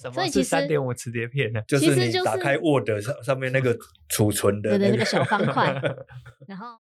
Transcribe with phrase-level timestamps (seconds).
[0.00, 1.60] 什么是三点五磁碟片呢？
[1.68, 3.76] 就是你打开 Word 上上面那个
[4.08, 5.78] 储存的、那个、对对那个小方块，
[6.48, 6.78] 然后。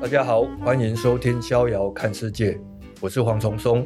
[0.00, 2.52] 大家好，欢迎收听《逍遥看世界》，
[3.00, 3.84] 我是黄崇松。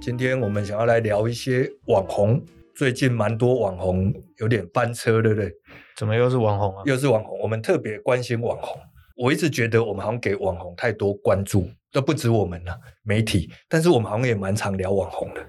[0.00, 2.40] 今天我们想要来聊一些网红，
[2.74, 5.52] 最近蛮多网红有点翻车，对不对？
[5.96, 6.82] 怎么又是网红啊？
[6.86, 8.80] 又是网红，我们特别关心网红。
[9.16, 13.50] 我一直觉得我们好像给网红太多关注，都不止我们了，媒体。
[13.68, 15.44] 但是我们好像也蛮常聊网红的，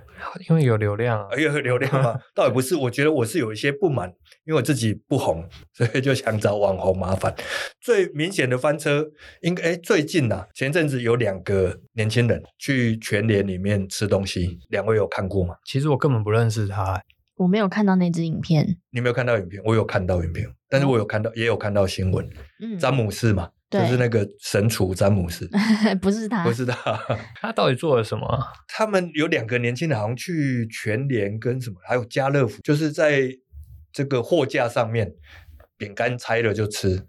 [0.49, 1.27] 因为有流量啊。
[1.31, 2.19] 哎有流量吗？
[2.35, 4.09] 倒也不是，我觉得我是有一些不满，
[4.45, 7.33] 因为我自己不红，所以就想找网红麻烦。
[7.81, 9.05] 最明显的翻车，
[9.41, 15.55] 应该哎最近呐、啊，前阵子有两个年轻人去全联里面吃东西，两位有看过吗？
[15.65, 17.01] 其实我根本不认识他，
[17.35, 18.77] 我没有看到那支影片。
[18.91, 19.61] 你没有看到影片？
[19.65, 22.27] 我有看到影片，但是我有看到，也有看到新闻。
[22.61, 23.49] 嗯，詹姆士嘛。
[23.69, 25.49] 就是那个神厨詹姆斯，
[26.01, 26.99] 不是他，不是他，
[27.39, 28.27] 他到底做了什么？
[28.67, 33.29] 他们有两个年轻人，好像去全联跟什么，还有家乐福，就是在
[33.91, 35.13] 这个货架上面，
[35.77, 37.05] 饼干拆了就吃。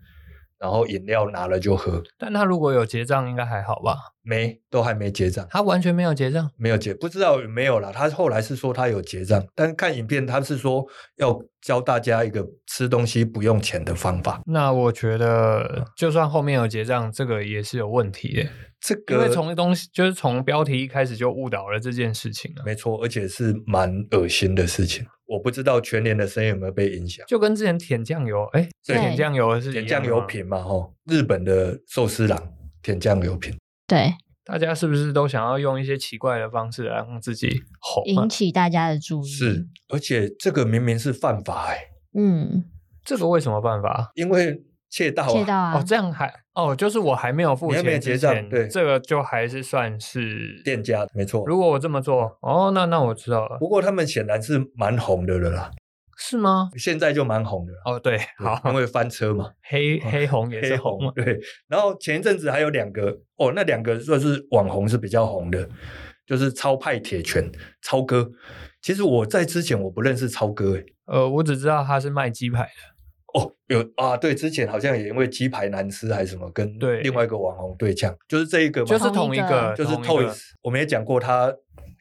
[0.59, 3.97] 然后饮料拿了就喝，但他如果有结账，应该还好吧？
[4.23, 5.47] 没，都还没结账。
[5.51, 7.91] 他完全没有结账，没有结，不知道有没有啦。
[7.93, 14.41] 他后来是说他有结账，但看影片他是说要教大家一个吃东西不用钱的方法。
[14.47, 18.49] 那我觉得，就算后面有结账，这个也是有问题的。
[18.81, 22.65] 这个因为从东西就是从标题一开始就误导了这件事情啊。
[22.65, 25.07] 没错，而且是蛮恶心的事情。
[25.27, 33.57] 我不知道全年的生意有没有被影响，就跟之前舔酱油，哎，对，舔酱油是舔酱油品嘛，吼，日本的寿司郎舔酱油品，
[33.91, 39.29] 对，大家是不是都想要用一些奇怪的方式来让自己红，引起大家的注意？
[39.29, 41.79] 是，而且这个明明是犯法，哎，
[42.17, 42.65] 嗯，
[43.05, 44.13] 这个为什么犯法？
[44.15, 44.63] 因为。
[44.93, 45.29] 窃盗啊！
[45.29, 45.79] 窃盗啊！
[45.79, 51.47] 哦，这样还哦，就是我还没有付钱，没有结账，对，这个就还是算是店家，没错。
[51.47, 53.57] 如果我这么做，哦，那那我知道了。
[53.61, 55.71] 不过他们显然是蛮红的了啦，
[56.23, 56.69] 是吗？
[56.77, 61.41] 现在就蛮红的哦，对，好，因为翻车嘛， 黑黑红也是红，对。
[61.67, 65.67] 然后前一阵子还有两个，哦，那两个算是网红是比较红的，
[66.27, 67.51] 就是超派铁拳
[67.83, 68.31] 超哥。
[68.83, 72.71] 其实我在之前我不认识超哥，诶，呃，我只知道他是卖鸡排的。
[73.33, 76.69] 哦，有啊，对，之前好像也因为鸡排难吃还是什么，跟
[77.03, 81.55] 另外一个网红对呛，就是这一个嘛，就是同一个，就是 Toys，我们也讲过他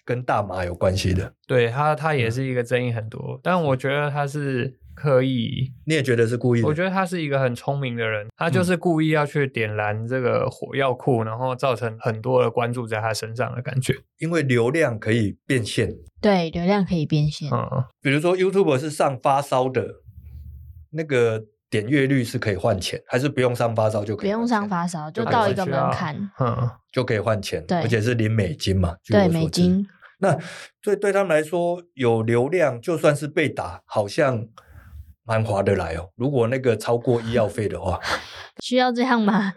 [0.10, 6.68] 跟大麻有关系的，对他，他也是一个争议很多，嗯、但我觉得他是刻意，你也觉得是故意的？
[6.68, 19.86] 我觉得他是一个很聪明的人，他就是故意要去点燃这个火药库，然后造成很多的关注在他身上的感觉，因为流量可以变现，对，流量可以变现，嗯，比如说 YouTube 是上发烧的。
[20.92, 21.40] 那个
[21.70, 24.26] 点阅率是可以换钱，还是不用上发烧就可以？
[24.26, 27.64] 不用上发烧，就到一个门槛，嗯，就可以换钱。
[27.68, 28.96] 对，而且是零美金嘛。
[29.08, 29.86] 对，美金。
[30.20, 30.38] 那
[30.84, 34.48] 所以对他们来说，有流量就算是被打，好像
[35.24, 36.10] 蛮划得来哦。
[36.16, 38.00] 如果那个超过医药费的话，
[38.64, 39.54] 需要这样吗？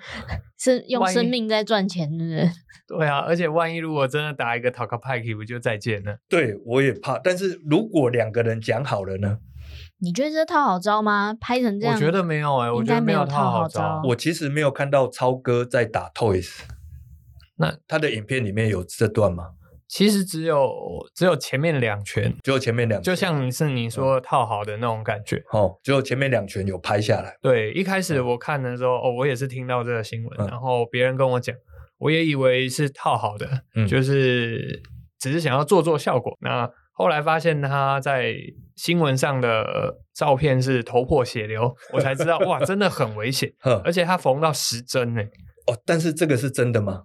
[0.59, 2.51] 是 用生命在赚钱，是不是？
[2.87, 6.19] 对啊，而且万一如果真的打一个讨个派克，不就再见了？
[6.29, 7.19] 对，我也怕。
[7.19, 9.39] 但是如果两个人讲好了呢？
[9.99, 11.35] 你觉得这套好招吗？
[11.41, 14.03] 拍成这样，我觉得没有哎、欸，我觉得没有套好招。
[14.05, 16.61] 我其实没有看到超哥在打 Toys，
[17.57, 19.53] 那他的影片里面有这段吗？
[19.93, 20.73] 其实只有
[21.15, 25.37] 只有前面两拳，只有前面两拳，就像是你说套好的那种感觉。
[25.53, 27.37] 哦，只有前面两拳有拍下来。
[27.43, 31.55] 对，一开始我看的时候，哦，我也是听到这个新闻，嗯、然后别人跟我讲，
[31.99, 34.83] 我也以为是套好的，嗯、就是
[35.21, 36.39] 只是想要做做效果。
[36.41, 38.35] 那后来发现他在
[38.77, 43.53] 新闻上的照片是头破血流，我才知道 哇，真的很危险，
[43.85, 45.21] 而且他缝到十针呢。
[45.67, 47.03] 哦，但是这个是真的吗？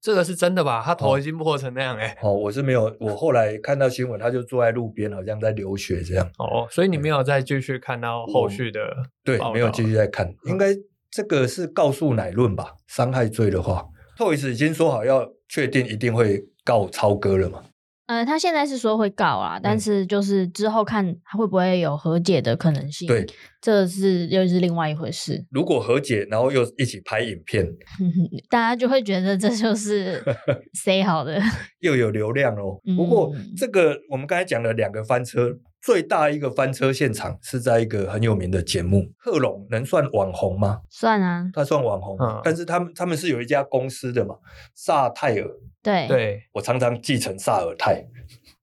[0.00, 0.82] 这个是真的吧？
[0.84, 2.16] 他头已经破成那样哎。
[2.22, 6.24] 哦，我是没有，我后来看到新闻，他就坐在路边，好像在流血这样。
[6.38, 8.80] 哦，所以你没有再继续看到后续的？
[9.24, 10.32] 对，没有继续再看。
[10.44, 10.68] 应该
[11.10, 12.74] 这个是告诉乃论吧？
[12.86, 13.84] 伤害罪的话
[14.16, 17.62] ，Toys 已经说好要确定一定会告超哥了嘛？
[18.08, 23.06] 呃，他现在是说会告啊，但是就是之后看他会不会有和解的可能性。
[23.06, 23.26] 对，
[23.60, 25.44] 这是又是另外一回事。
[25.50, 27.66] 如果和解，然后又一起拍影片，
[28.48, 30.22] 大家就会觉得这就是
[30.72, 31.38] 谁好的，
[31.80, 32.80] 又有流量哦。
[32.96, 35.58] 不过这个我们刚才讲了两个翻车。
[35.80, 40.80] 最大一个翻车现场是在一个很有名的节目，贺龙能算网红吗？
[40.90, 44.36] 算啊，他算网红，嗯、但是他们他们是有一家公司的嘛，
[44.74, 45.48] 萨泰尔。
[45.80, 48.04] 对对，我常常继承萨尔泰，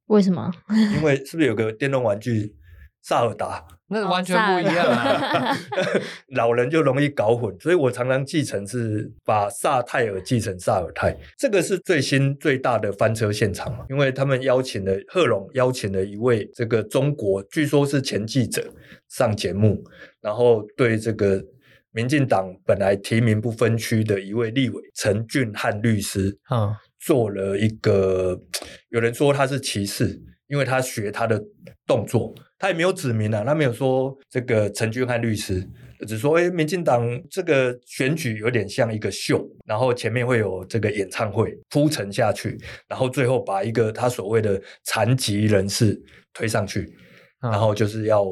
[0.07, 0.51] 为什么？
[0.97, 2.55] 因为是不是有个电动玩具
[3.01, 3.65] 萨尔达？
[3.87, 5.55] 那完全不一样啊！
[6.35, 11.15] 老人就容易搞混，所以我常常继承是把萨泰尔继承萨尔泰。
[11.37, 18.63] 这个是最新最大的翻车现场嘛，因为他们邀请了贺龙，邀请了一位这个中国，据说是前记者
[19.09, 19.83] 上节目，
[20.19, 21.43] 然后对这个
[21.91, 28.39] 民进党本来提名不分区的一位立委陈俊翰律师，啊，做了一个，
[28.89, 30.19] 有人说他是歧视。
[30.47, 31.43] 因为他学他的
[31.87, 35.67] 动作，他也没有指明啊，他没有说这个陈俊翰律师，
[36.07, 42.57] 只说哎，民进党这个选举有点像一个秀，然后前面会有这个演唱会铺陈下去，
[42.87, 46.01] 然后最后把一个他所谓的残疾人士
[46.33, 46.95] 推上去，
[47.41, 48.25] 然后就是要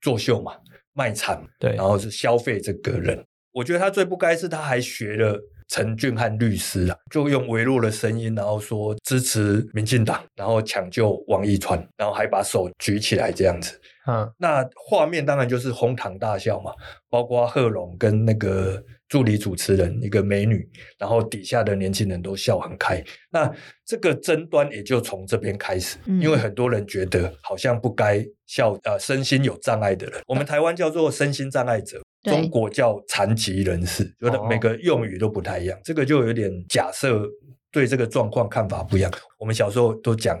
[0.00, 0.52] 作秀嘛，
[0.92, 3.24] 卖惨，对，然后是消费这个人。
[3.52, 5.40] 我觉得他最不该是他还学了。
[5.68, 13.80] 陈俊翰律师啊，就用微弱的声音，然后说支持民进党，然后抢救王一川，然后还把手举起来这样子。
[14.06, 16.72] 嗯，那画面当然就是哄堂大笑嘛，
[17.08, 20.68] 包括贺龙跟那个助理主持人一个美女，
[20.98, 23.02] 然后底下的年轻人都笑很开。
[23.30, 23.50] 那
[23.86, 32.02] 这个争端也就从这边开始，因为很多人觉得好像不该笑，呃，身心有障碍的人，我们台湾叫做身心障碍者。
[32.24, 37.28] 中国叫残疾人士，觉得每个用语都不太一样，这个就有点假设
[37.70, 39.12] 对这个状况看法不一样。
[39.38, 40.38] 我们小时候都讲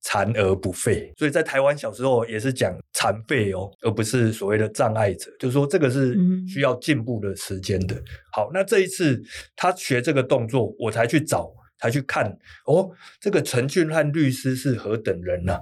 [0.00, 6.16] 残而不废，所以在台湾小时候也是讲残废哦，而不是所谓的障碍者，就是说这个是
[6.48, 8.00] 需要进步的时间的。
[8.32, 9.20] 好，那这一次
[9.54, 12.26] 他学这个动作，我才去找，才去看
[12.66, 12.88] 哦，
[13.20, 15.58] 这个陈俊翰律师是何等人呢？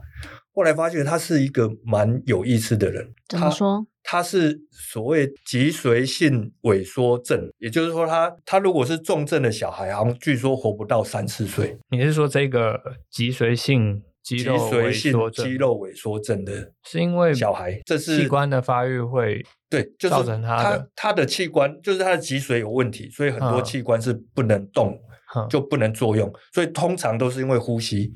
[0.54, 3.12] 后来发现他是一个蛮有意思的人。
[3.28, 3.86] 怎么说？
[4.06, 11.78] 他是所谓脊髓性萎缩症，也就是说他，他他如果是重症的小孩，好像据说活不到三四岁。
[11.90, 12.78] 你是说这个
[13.10, 15.46] 脊髓性肌肉萎缩症？
[15.46, 25.00] 肌肉萎缩症的，是因为小孩这是器官的发育会对，就是造成他的他的器官就是他的脊髓有问题，所以很多器官是不能动，
[25.34, 28.12] 嗯、就不能作用，所以通常都是因为呼吸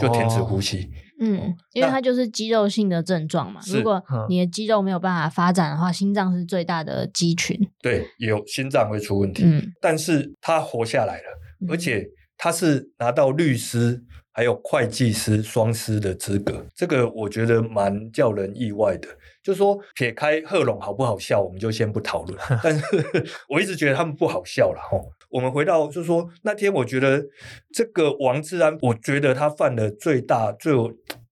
[0.00, 0.88] 就停止呼吸。
[1.22, 3.60] 哦嗯，因为它就是肌肉性的症状嘛。
[3.68, 7.56] 如果你的肌肉没有办法发展的话，心脏是最大的肌群。
[7.80, 9.44] 对，有心脏会出问题。
[9.44, 14.02] 嗯，但是他活下来了，而且他是拿到律师
[14.32, 19.08] 还有会计师双师的资格，这个我觉得蛮叫人意外的。
[19.42, 22.38] 就是说，撇开贺龙好不好笑，我们就先不讨论。
[22.62, 22.84] 但是
[23.50, 24.96] 我一直觉得他们不好笑了哈。
[25.32, 27.24] 我们回到就是说，那天我觉得
[27.72, 30.72] 这个王志安，我觉得他犯的最大、最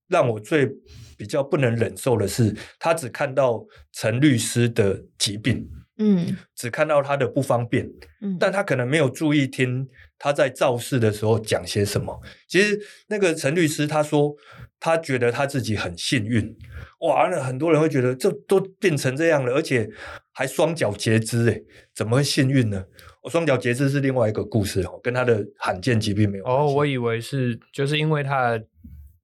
[0.07, 0.67] 让我最
[1.15, 3.63] 比较不能忍受的是，他只看到
[3.93, 5.69] 陈律师的疾病，
[5.99, 7.87] 嗯，只看到他的不方便，
[8.21, 9.87] 嗯，但他可能没有注意听
[10.17, 12.19] 他在造势的时候讲些什么。
[12.47, 14.35] 其实那个陈律师他说，
[14.79, 16.57] 他觉得他自己很幸运。
[17.01, 19.87] 哇，那很多人会觉得这都变成这样了，而且
[20.33, 21.63] 还双脚截肢，诶，
[21.95, 22.83] 怎么会幸运呢？
[23.21, 26.61] 我双脚截肢是另外一个故事哦，跟他的罕见疾病没有关系。
[26.61, 28.65] 哦，我以为是就是因为他的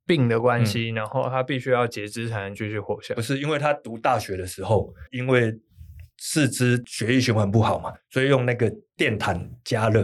[0.05, 3.15] 病的关系，嗯、然后他必须要截肢才能继续活下来。
[3.15, 5.53] 不是，因为他读大学的时候，因为
[6.17, 10.01] 四肢血液循环不好嘛，所以用那个电毯加热，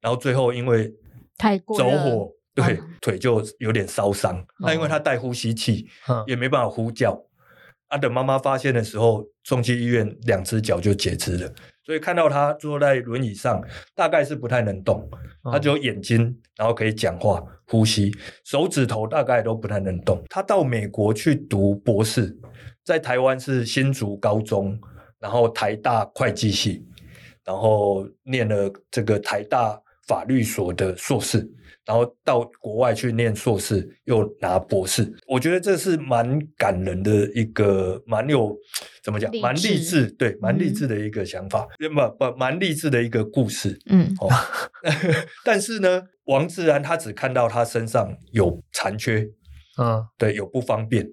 [0.00, 0.92] 然后最后因为
[1.38, 2.32] 太过走火。
[2.54, 4.44] 对，啊、腿就有点烧伤。
[4.60, 7.18] 那、哦、因为他戴呼吸器，嗯、也没办法呼叫。
[7.88, 11.54] 啊，等妈妈发现的时候，送去医院，两只脚就截肢了。
[11.84, 13.62] 所以看到他坐在轮椅上，
[13.94, 15.08] 大概是不太能动。
[15.44, 18.12] 他只有眼睛，然后可以讲话、呼吸，
[18.44, 20.22] 手指头大概都不太能动。
[20.28, 22.36] 他到美国去读博士，
[22.84, 24.78] 在台湾是新竹高中，
[25.18, 26.86] 然后台大会计系，
[27.44, 29.80] 然后念了这个台大
[30.12, 31.50] 法律所的硕士。
[31.84, 38.56] 然后到国外去念硕士，又拿博士，我觉得这是蛮感人的一个，蛮有
[39.02, 43.76] 怎么讲，蛮励志，对，蛮励志的一个想法，不不，蛮励志的一个故事。
[43.86, 44.30] 嗯，哦，
[45.44, 49.28] 但是呢，王自然他只看到他身上有残缺，
[49.76, 51.04] 嗯，对，有不方便，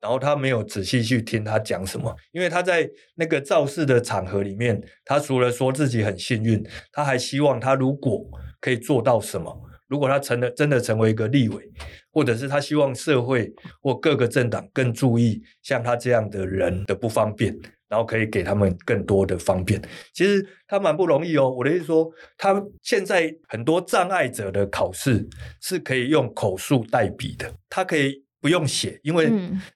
[0.00, 8.24] 然后他没有仔细去听他讲什么，因为他在那个造势的场合里面，他除了说自己很幸运，他还希望他如果
[8.60, 9.64] 可以做到什么。
[9.88, 11.64] 如果他成了真的成为一个立委，
[12.12, 13.50] 或者是他希望社会
[13.80, 17.56] 或各个政党更注意像他这样的人的不方便，
[17.88, 19.80] 然后可以给他们更多的方便。
[20.12, 21.48] 其实他蛮不容易哦。
[21.50, 25.26] 我的意思说，他现在很多障碍者的考试
[25.62, 29.30] 是可以用口述代笔的，他可以不用写，因为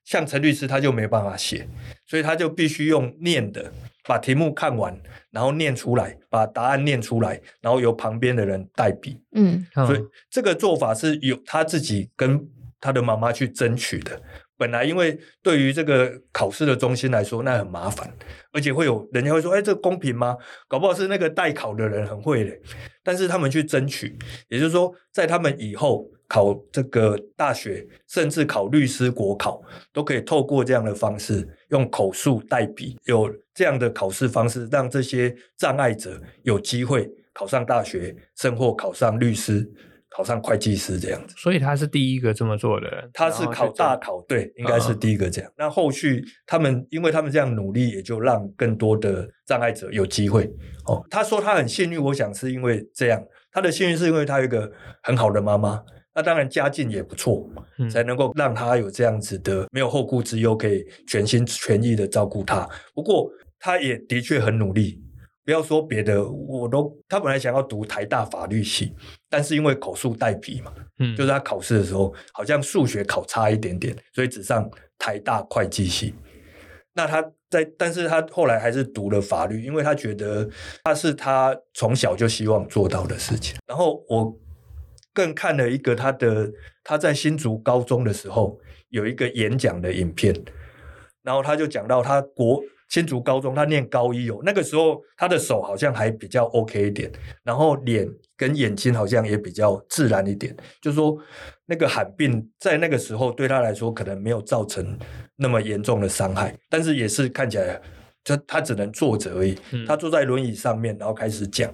[0.05, 1.69] 像陈律师他就没办法写，
[2.07, 3.73] 所以他就必须用念的。
[4.05, 5.01] 把题目看完，
[5.31, 9.17] 然后念出来，把答案念出来，然后由旁边的人代笔。
[9.31, 12.45] 嗯，所以这个做法是有他自己跟
[12.81, 14.21] 他的妈妈去争取的。
[14.63, 18.09] 本来因为对于这个考试的中心来说，那很麻烦，
[18.53, 20.37] 而且会有人家会说：“哎，这公平吗？”
[20.71, 22.57] 搞不好是那个代考的人很会的，
[23.03, 24.17] 但是他们去争取，
[24.49, 29.61] 也就是说，在他们以后考这个大学，甚至考律师国考，
[29.93, 39.69] 都可以透过这样的方式，用口述代笔，有这样的考试方式，让这些障碍者有机会考上大学，甚或考上律师。
[40.15, 43.11] 考上会计师这样子，所以他是第一个这么做的人。
[43.15, 45.51] 他是考大考，对，应该是第一个这样。
[45.53, 50.45] 嗯、那后续他们，因为他们这样努力，也就让更多的障碍者有机会。
[50.87, 53.23] 哦，他说他很幸运，我想是因为这样。
[53.51, 54.71] 他的幸运是因为他有一个
[55.03, 55.83] 很好的妈妈，
[56.15, 62.69] 那当然家境也不错，嗯、才能够让他有这样子的没有后顾之忧，可以全心全意的照顾他。
[62.95, 65.03] 不过他也的确很努力。
[65.45, 68.95] 不要说别的，我都他本来想要读台大法律系，
[69.33, 76.15] 但是因为口述代笔嘛，嗯，就是他考试的时候好像数学考差一点点，所以只上台大会计系。
[76.93, 80.47] 那他在，但是他后来还是读了法律，因为他觉得
[80.85, 83.57] 他是他从小就希望做到的事情。
[83.67, 84.39] 然后我
[85.15, 86.53] 更看了一个他的
[86.85, 88.61] 他在新竹高中的时候
[88.91, 90.35] 有一个演讲的影片，
[91.23, 92.63] 然后他就讲到他国。
[92.93, 97.11] 新竹高中，他念高一哦，那个时候他的手好像还比较 OK 一点，
[97.43, 98.07] 然后脸
[98.37, 101.17] 跟眼睛好像也比较自然一点，就是说
[101.65, 104.99] 那个罕病在那个时候对他来说可能没有造成
[105.37, 107.81] 那么严重的伤害，但是也是看起来
[108.23, 111.73] 就他只能坐着而已，他坐在轮椅上面，然后开始讲，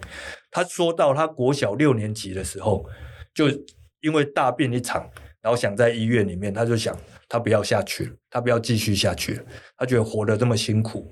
[0.53, 2.85] 他说到他国小六年级的时候，
[3.35, 3.49] 就
[4.03, 5.03] 因为大病一场，
[5.43, 6.97] 然后想在医院里面，他就想。
[7.31, 9.43] 他不要下去，他不要继续下去了。
[9.77, 11.11] 他觉得活得这么辛苦，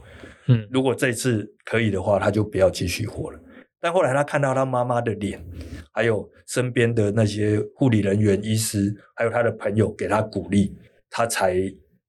[0.49, 3.40] 嗯，如果这次可以的话，他就不要继续活了。
[3.80, 5.44] 但后来他看到他妈妈的脸，
[5.92, 10.76] 还有身边的那些护理人员、医师，还有他的朋友给他鼓励，
[11.11, 11.54] 他才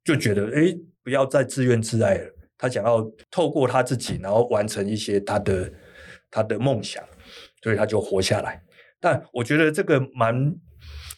[0.03, 2.29] 就觉得，哎，不要再自怨自艾了。
[2.57, 5.71] 他想要透过他自己，然后完成一些他的
[6.31, 7.03] 他的梦想，
[7.61, 8.63] 所以他就活下来。
[8.99, 10.55] 但我觉得这个蛮，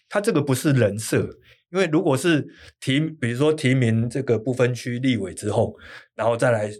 [0.09, 1.29] 他这个不是人设。
[1.71, 2.47] 因为如果是
[2.79, 5.75] 提，比如说提名这个不分区立委之后，
[6.15, 6.71] 然后再来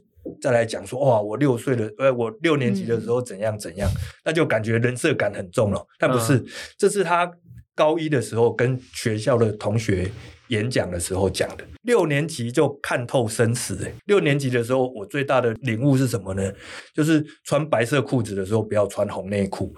[0.41, 5.85] 再来讲说，哇，我六岁的，呃，我六年级的时候怎样怎样，嗯、那就感觉人设感很重了。
[5.97, 6.45] 但不是，嗯、
[6.77, 7.31] 这是他
[7.75, 10.09] 高一的时候跟学校的同学
[10.49, 11.63] 演讲的时候讲的。
[11.83, 16.51] 六年级就看透生死，欸，六年级的时候，我最大的领悟是什么呢？
[16.93, 19.73] 就是穿白色裤子的时候不要穿红内裤。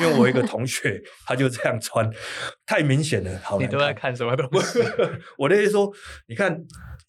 [0.00, 2.10] 因为我一个同学，他就这样穿，
[2.66, 3.40] 太明显了。
[3.42, 4.80] 好，你都在看什么东西？
[5.38, 5.92] 我的意思说，
[6.26, 6.64] 你看，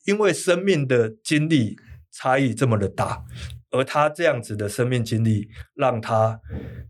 [0.05, 1.75] 因为生命的经历
[2.11, 3.23] 差异这么的大，
[3.71, 6.39] 而他这样子的生命经历，让他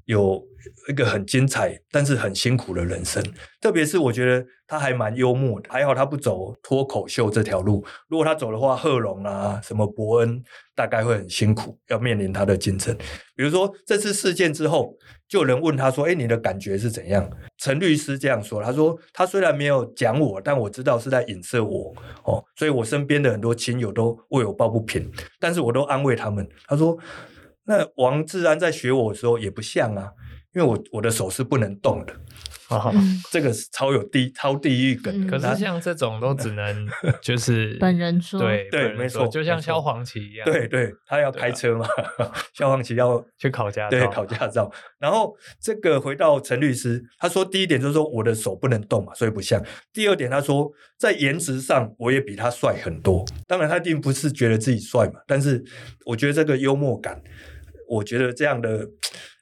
[0.05, 0.43] 有
[0.89, 3.23] 一个很精彩，但是很辛苦的人生。
[3.61, 7.85] 特别是我觉得他还蛮幽默的，还好他不走脱口秀这条路。
[8.07, 10.43] 如果他走的话，贺龙啊，什么伯恩，
[10.75, 12.95] 大概会很辛苦，要面临他的竞争。
[13.35, 14.95] 比如说这次事件之后。
[15.27, 21.91] 就有人问他说：“哎，你的感觉是怎样？”陈律师这样说：“他说，他虽然没有讲我，但我知道是在影射我
[22.25, 26.47] 哦，所以我身边的很多亲友都为我抱不平，但是我都安慰他们。
[26.67, 26.95] 他说，
[27.63, 30.11] 那王志安在学我的时候也不像啊，
[30.55, 32.13] 因为我我的手是不能动的。
[32.67, 32.91] ”啊，
[33.29, 35.27] 这个是超有地超地狱梗。
[35.27, 36.87] 可是像这种都只能
[37.21, 41.87] 就是 本人说，对对，没错，就像萧煌奇一样，对对，他要开车嘛，
[42.55, 44.71] 萧煌奇要去考驾照，对，考驾照。
[44.97, 45.31] 然后
[45.61, 49.63] 这个回到陈律师，他说第一点就是说我的手不能动嘛，所以不像。
[49.93, 53.23] 第二点他说在颜值上我也比他帅很多。
[53.47, 55.63] 当然他并不是觉得自己帅嘛，但是
[56.03, 57.21] 我觉得这个幽默感，
[57.87, 58.87] 我觉得这样的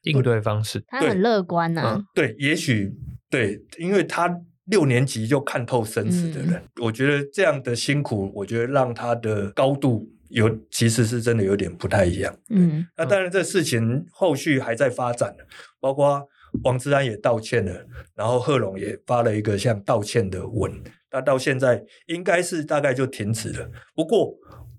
[0.04, 2.02] 应对方式，他很乐观呐、啊。
[2.14, 2.94] 对，也许。
[3.30, 4.32] 对，因为他
[4.66, 12.32] 六年级就看透生死的人，嗯、我觉得这样的辛苦，我觉得让他的高度有其实是真的有点不太一样。
[12.52, 15.36] 嗯，那当然这事情后续还在发展，
[15.80, 16.22] 包括
[16.64, 20.72] 王志安也道歉了，然后贺龙也发了一个像道歉的文，
[21.12, 23.68] 那到现在应该是大概就停止了。
[23.96, 24.32] 不过，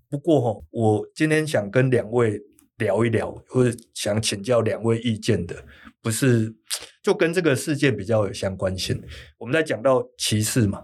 [0.08, 2.40] 不过哈，我今天想跟两位
[2.84, 5.54] 聊一聊，或者想请教两位意见的，
[6.02, 6.54] 不是。
[7.04, 8.98] 就跟这个事件比较有相关性。
[9.38, 10.82] 我们在讲到歧视嘛，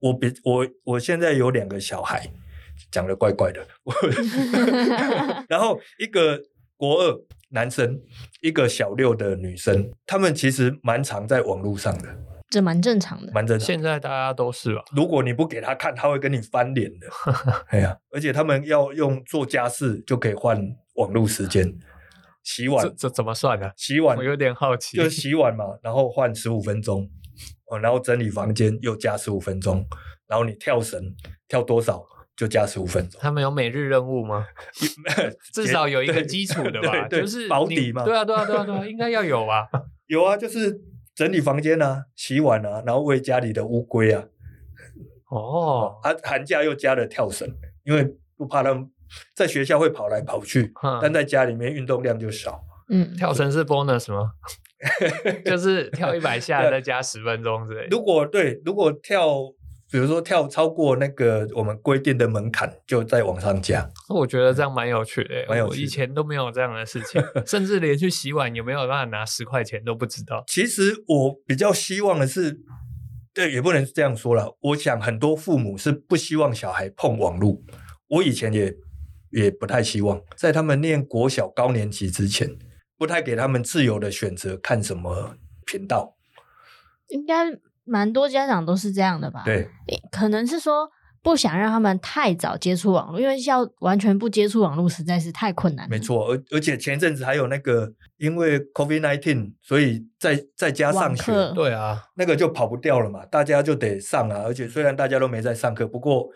[0.00, 2.30] 我比我我现在有两个小孩，
[2.90, 3.66] 讲的怪怪的。
[5.48, 6.38] 然后一个
[6.76, 7.18] 国二
[7.52, 7.98] 男生，
[8.42, 12.08] 一个小六的女生，他们其实蛮常在网络上的，
[12.50, 13.66] 这蛮正常的，蛮正常。
[13.66, 14.82] 现在大家都是吧？
[14.94, 17.06] 如果你不给他看，他会跟你翻脸的。
[17.72, 20.60] 哎呀，而且他们要用做家事就可以换
[20.94, 21.78] 网络时间。
[22.42, 23.70] 洗碗这这怎么算呢？
[23.76, 27.08] 洗碗我有点好奇，就洗碗嘛，然后换十五分钟，
[27.66, 29.86] 哦，然后整理房间又加十五分钟，
[30.26, 31.14] 然后你跳绳
[31.46, 33.20] 跳多少就加十五分钟。
[33.22, 34.44] 他们有每日任务吗？
[35.54, 38.04] 至少有一个基础的吧，就是保底嘛。
[38.04, 39.68] 对啊，对啊，对啊，对啊， 应该要有吧？
[40.08, 40.80] 有啊，就是
[41.14, 44.24] 整理房间啊，洗碗啊，然后喂家里的乌龟啊。
[45.30, 47.48] 哦，啊，寒假又加了跳绳，
[47.84, 48.90] 因为不怕他们
[49.34, 52.62] 在学校会跑来跑去， 嗯、但在家里面运动量就少。
[52.88, 54.32] 嗯，跳绳是 bonus 吗？
[55.46, 57.86] 就是跳一百下 再加十分钟之类。
[57.90, 59.38] 如果对，如果跳，
[59.90, 63.88] 比如说跳超过那个我们规定的门槛，就再往上加。
[64.08, 70.42] 我觉得这样蛮有趣的，蛮有趣以前都没有这样的事情，甚至连去洗碗有没有办法拿十块钱都不知道。
[70.48, 72.60] 其实我比较希望的是。
[73.34, 74.58] 对，也不能这样说了。
[74.60, 77.62] 我想很多父母是不希望小孩碰网络。
[78.08, 78.74] 我以前也
[79.32, 82.48] 也不太希望，在他们念国小高年级之前，
[82.96, 85.36] 不太给他们自由的选择看什么
[85.66, 86.16] 频道。
[87.08, 89.42] 应该蛮多家长都是这样的吧？
[89.44, 89.68] 对，
[90.10, 90.90] 可能是说。
[91.24, 95.88] 不想让他们太早接触网络，因为要完全不接触网络实在是太困难。
[95.88, 104.42] 没错，而而且前阵子还有那个，因为 COVID-19，所以在在家上学，对啊，那个就跑不掉了嘛，大家就得上啊。
[104.44, 106.28] 而且虽然大家都没在上课，不过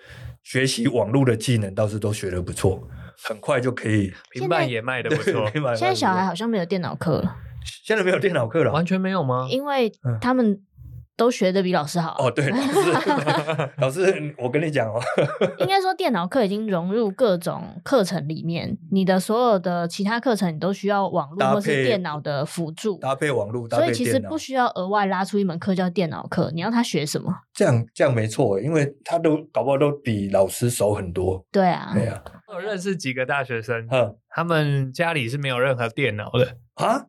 [0.49, 2.89] 学习网络的技能倒是都学得不错，
[3.21, 4.13] 很快就可以。
[4.31, 5.51] 平板也 卖得不错。
[5.75, 7.37] 现在小孩好像没有电脑课了。
[7.85, 9.49] 现在没有电脑课了，完全没有吗？
[9.51, 10.61] 因为他们。
[11.17, 15.01] 都学的比老师好哦，对，老师，老师，我跟你讲哦，
[15.59, 27.33] 应该说电脑课已经融入各种课程里面，你的所有的其他课程你都需要网络或是电脑的辅助，搭配网络，所以其实不需要额外拉出一门课叫电脑课，你要他学什么？
[27.55, 31.43] 这样这样没错，因为他都搞不好都比老师熟很多。
[31.51, 33.89] 对啊，对啊，我认识几个大学生，
[34.29, 37.07] 他们家里是没有任何电脑的啊。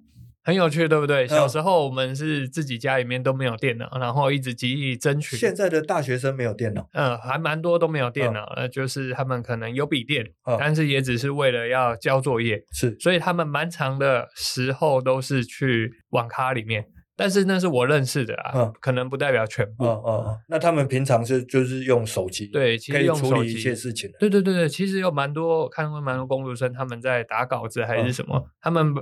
[0.47, 1.27] 很有趣，对不对？
[1.27, 5.35] 小时候我们是自己家里面都没有电脑，嗯、然后一直极力争取。
[5.35, 16.85] 现在的大学生没有电脑，嗯，还蛮多都没有电脑，呃、嗯，就是他们可能有笔电，嗯、但是也只是为了要交作业，是，所以他们蛮长的时候都是去网咖里面。
[17.19, 19.83] 但是那是我认识的啊，嗯、可能不代表全部。
[19.83, 24.07] 哦哦，那他们平常是就是用手机，对，其实用手机可以处理一些事情。
[24.19, 28.93] 对对对对，其实有蛮多看过蛮多工读生他们在打稿子还是什么，嗯、他们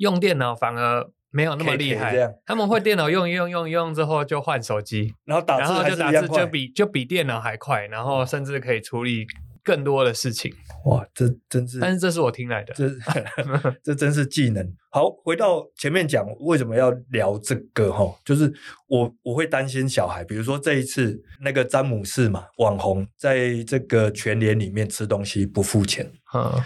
[0.00, 1.08] 用电脑反而。
[1.32, 2.12] 没有那么厉害，
[2.44, 9.24] 他们会电脑用一用用一用之后就换手机，然后打字，然后就打字就比就比电脑还快，然后甚至可以处理
[9.62, 10.52] 更多的事情。
[10.86, 11.78] 哇，这真是！
[11.78, 12.90] 但是这是我听来的，这
[13.80, 14.74] 这真是技能。
[14.90, 18.52] 好，回到前面讲为什么要聊这个哈，就是
[18.88, 26.60] 我我会担心小孩，比如说这一次那个詹姆士嘛，网红在这个全联里面吃东西不付钱，嗯，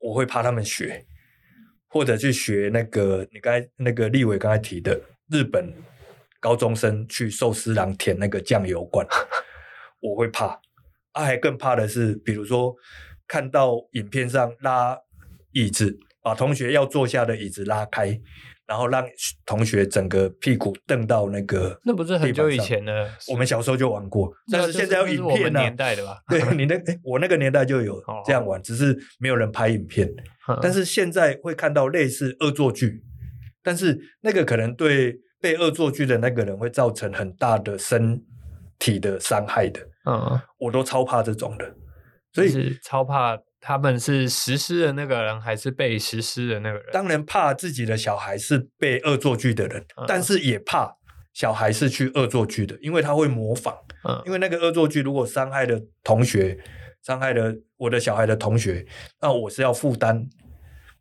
[0.00, 1.06] 我会怕他们学。
[1.92, 4.98] 或者去学那个你刚才那个立伟刚才提的
[5.30, 5.72] 日本
[6.40, 9.06] 高中生去寿司郎舔那个酱油罐，
[10.00, 10.58] 我会怕。
[11.12, 12.74] 啊，还更怕的是，比如说
[13.28, 14.98] 看到影片上拉
[15.52, 18.18] 椅子，把同学要坐下的椅子拉开，
[18.66, 19.04] 然后让
[19.44, 23.10] 同学整个屁股蹬到那个，那不是很久以前的？
[23.28, 25.62] 我们小时候就玩过，但是现在有影片呢、啊。
[25.62, 26.18] 年代的吧？
[26.28, 30.08] 对，你那我那个年代就有这样玩，只是没有人拍影片。
[30.60, 33.02] 但是现在会看到类似恶作剧，
[33.62, 38.22] 但是那个可能对被恶作剧的那个人会造成很大的身
[38.78, 39.80] 体的伤害的。
[40.04, 41.74] 嗯，我都超怕这种的，
[42.32, 46.86] 所以是超怕他们是实施的那个人还是被实施的那个人？
[46.92, 50.94] 当然怕自己的小孩是被恶作剧的人，但是也怕
[51.32, 53.74] 小孩是去恶作剧的，因为他会模仿。
[54.04, 56.58] 嗯，因为那个恶作剧如果伤害了同学。
[57.04, 58.86] 伤害了我的小孩的同学，
[59.20, 60.24] 那我是要负担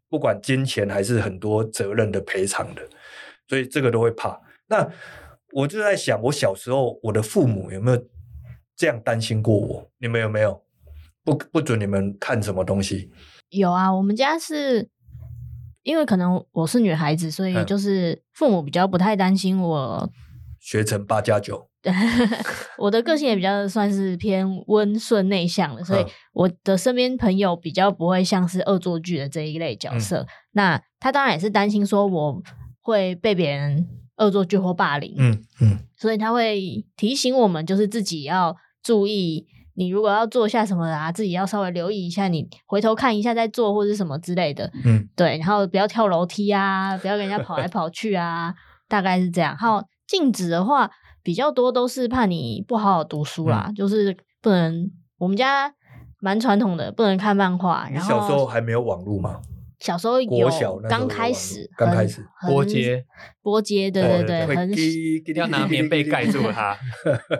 [0.09, 2.81] 不管金钱还是很多责任的赔偿的，
[3.47, 4.41] 所以这个都会怕。
[4.65, 4.91] 那
[5.51, 8.07] 我就在想，我小时候我的父母有没有
[8.75, 9.91] 这样担心过我？
[9.99, 10.59] 你们有没有？
[11.23, 13.09] 不不准你们看什么东西？
[13.49, 14.89] 有啊，我们家是
[15.83, 20.09] 因为可能我是女孩子，所以就是父母比较不太担心我
[20.59, 21.67] 学成八加九。
[21.81, 21.91] 对，
[22.77, 30.19] 我的个性也比较算是偏温顺内向的，所以我的身边朋友比较不会像是恶作剧的这一类角色。
[30.19, 32.39] 嗯、那他当然也是担心说我
[32.81, 39.47] 会被别人恶作剧或霸凌，嗯嗯，所以他会提醒我们，就是自己要注意，
[39.81, 48.53] 你如果要做下什么啊，自己要稍微留意一下，你回头看一下再做或者什么之类的，嗯，对，然后不要跳楼梯啊，不要跟人家跑来跑去啊，
[48.87, 49.57] 大概是这样。
[49.57, 50.91] 还有禁止的话。
[51.23, 54.89] 比较多都是怕你不好好读书啦，嗯、就是不能。
[55.19, 55.71] 我们家
[56.19, 57.87] 蛮传统的，不能看漫画。
[57.91, 59.39] 然后小时候还没有网络吗？
[59.81, 63.03] 小时候有刚开始，刚开始波接
[63.41, 64.71] 波接，对对对，很
[65.35, 66.77] 要拿棉被盖住它。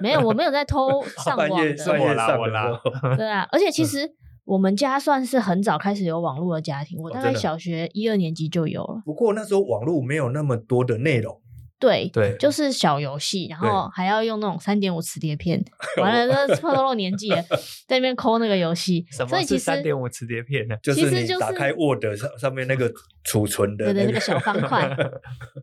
[0.02, 2.82] 没有，我没有在偷 上网的，我啦我啦。
[3.16, 4.12] 对啊，而且其 实
[4.44, 9.04] 我们家算是很早开始有网络的家庭，我大概小学一二年级就有了。
[9.06, 11.40] 不过那时候网络没有那么多的内容。
[11.82, 15.62] 对对，就是小游戏，然后还要用那种三点五磁碟片，
[15.98, 17.42] 完了那破透露年纪了，
[17.90, 19.04] 在那边抠那个游戏。
[19.10, 20.78] 所以其实三点五磁碟片呢？
[20.84, 24.96] 就是你打开 Word 上上面那个储存的，对对，那个小方块。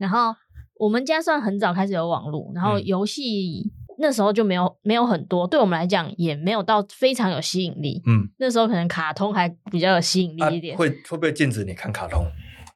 [0.00, 0.34] 然后
[0.76, 8.02] 我们家算很早开始有网络，然后游戏那时候就没有没有很多，对我们来讲也没有到非常有吸引力。
[8.06, 10.76] 嗯，那时候可能卡通还比较有吸引力一点。
[10.76, 12.26] 会会不会禁止你看卡通？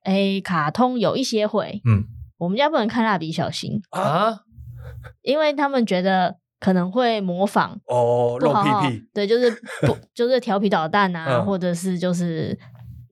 [0.05, 2.05] 哎，卡通有一些会，嗯。
[2.42, 4.40] 我们家不能看蜡笔小新啊，
[5.22, 9.48] 因为他们觉得可能会模仿哦，露屁屁，对，就是
[9.87, 12.59] 不 就是调皮捣蛋啊，或者是就是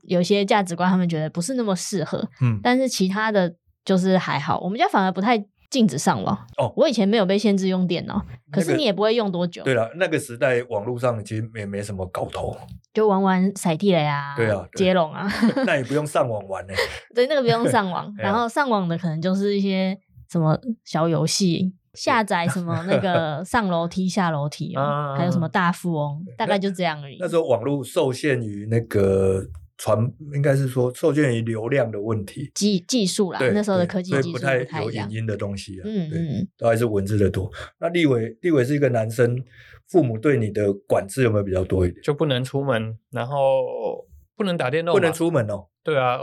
[0.03, 2.29] 有些价值观，他们觉得不是那么适合。
[2.43, 4.59] 嗯，但是其他的就是还好。
[4.59, 5.39] 我们家反而不太
[5.71, 6.73] 禁止上网哦。
[6.77, 9.63] 我以前没有被限制用电脑，可是你也不会用多久。
[9.63, 12.57] 对了，那个时代网络上其实也没什么搞头，
[12.93, 15.27] 就玩玩赛地雷啊，对啊，接龙啊，
[15.65, 16.75] 那也不用上网玩呢。
[17.15, 19.97] 对，那个不用上网， 然后上网的可能就是一些
[20.29, 24.75] 什么小游戏，下载什么那个上楼梯、下楼梯，
[25.17, 27.17] 还有什么大富翁，大概就这样而已。
[27.21, 29.45] 那时候网络受限于那个。
[29.83, 29.99] 传
[30.35, 37.51] 应该是说受限于流量的问题，技技术啦，那时候的科技技术不太有影音的东西啊，嗯嗯，都还是文字的多。
[37.79, 39.43] 那立伟，立伟是一个男生，
[39.89, 42.03] 父母对你的管制有没有比较多一点？
[42.03, 45.65] 就不能出门，然后不能打电动，不能出门哦。
[45.83, 46.19] 对啊，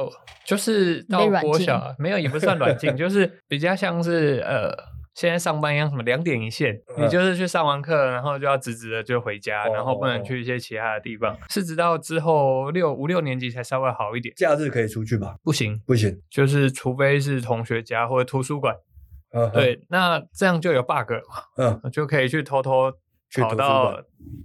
[0.45, 4.96] 就是到国小没有，也不算软禁， 就是比较像是呃。
[5.17, 11.35] 现在上班一样，什么两点一线，你就是去上完课，然后就要直直的就回家，然后不能去一些其他的地方。
[11.49, 14.31] 是直到之后六五六年级才稍微好一点。
[14.37, 15.33] 假日可以出去吗？
[15.43, 18.75] 不行，不行，就是除非是同学家或者图书馆。
[19.51, 21.21] 对，那这样就有 bug，了
[21.57, 22.93] 嗯， 就可以去偷偷
[23.41, 23.99] 跑到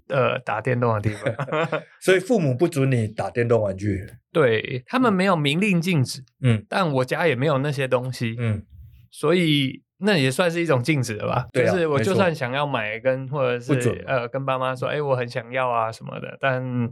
[0.08, 1.30] 呃打电动的地方。
[2.00, 4.06] 所以父母不准你打电动玩具。
[4.32, 8.64] 对，他们没有明令禁止，嗯，但我家也没有那些东西，嗯，
[9.10, 9.82] 所以。
[10.02, 11.46] 那也算是一种禁止了吧？
[11.52, 16.90] 对啊，就是我就算想要买跟或者是呃跟爸妈说，哎，我很想要啊什么的，但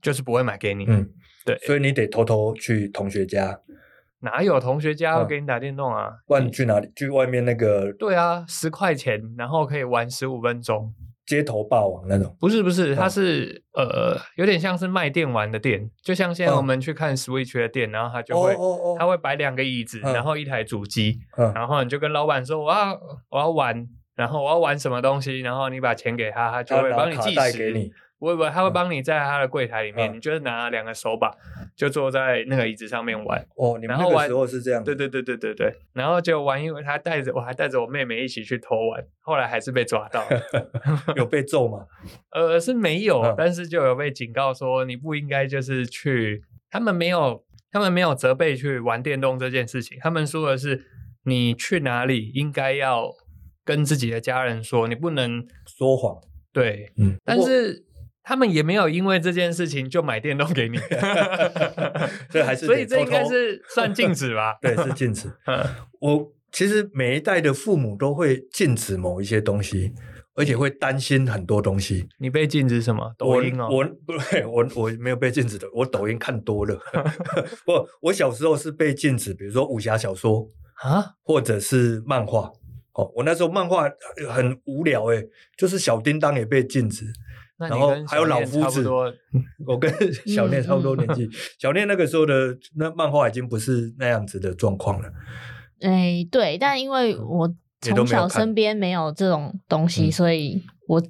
[0.00, 0.84] 就是不会买给你。
[0.88, 1.08] 嗯，
[1.44, 3.60] 对，所以你得偷偷去同学家。
[4.20, 6.10] 哪有同学家会给你打电动啊？
[6.26, 6.90] 不然你去哪里？
[6.96, 7.92] 去外面那个？
[7.92, 10.92] 对啊，十块钱，然后可以玩十五分钟。
[11.28, 12.34] 街头霸王那种？
[12.40, 18.56] 不是不是，它是呃有点像是卖电玩的店，就像现在我们去看 Switch 的店，然后他就会
[18.98, 21.18] 他会摆两个椅子，然后一台主机，
[21.54, 23.86] 然后你就跟老板说我要我要玩，
[24.16, 27.70] 然后我要玩什么东西，然后你把钱给他，他就会帮你计时。
[27.70, 31.30] 不会不会，他会帮你在他的柜台里面，你就是拿两个手把，
[31.76, 33.40] 就坐在那个椅子上面玩。
[33.54, 34.82] 哦，你们那个时候是这样。
[34.82, 35.72] 对对对对对对。
[35.92, 40.24] 然后就玩，因为他带着我还带着我妹妹一起去偷玩，后来还是被抓到。
[41.14, 41.86] 有被揍吗？
[42.34, 46.42] 呃，是没有，但是就有被警告说你不应该就是去。
[46.70, 49.96] 他们没有，他们没有责备去玩电动这件事情。
[50.00, 50.84] 他们说的是
[51.24, 53.12] 你去哪里应该要
[53.64, 56.20] 跟自己的家人说，你不能说谎。
[56.52, 57.84] 对，嗯，但是。
[58.28, 60.76] 他们也没有因为这件事情就买电动给你，
[62.30, 64.58] 所以还是所以这应该是算禁止吧？
[64.60, 65.32] 对，是禁止。
[65.98, 69.94] 我其实每一代的父母都会禁止某一些东西，
[70.34, 72.06] 而且会担心很多东西。
[72.18, 73.14] 你被禁止什么？
[73.16, 73.66] 抖音哦？
[73.72, 76.78] 我不对，我我没有被禁止的，我抖音看多了。
[77.64, 80.46] 不，我小时候是被禁止，比如说武侠小说
[80.82, 82.52] 啊，或者是漫画。
[82.92, 83.88] 哦，我那时候漫画
[84.28, 85.24] 很无聊诶，
[85.56, 87.06] 就是小叮当也被禁止。
[87.58, 88.88] 然后还有老夫子，
[89.66, 89.92] 我跟
[90.26, 91.24] 小念差不多年纪。
[91.24, 95.08] 嗯嗯、小念那个时候的那漫画已经不是那样子的状况了。
[95.80, 101.02] 哎，对，但因为我从小身边没有这种东西，所以我